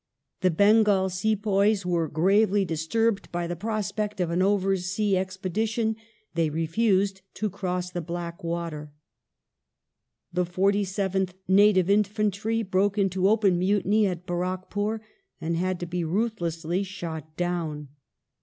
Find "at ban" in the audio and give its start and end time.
14.07-14.37